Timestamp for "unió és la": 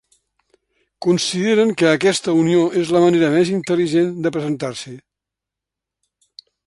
2.45-3.01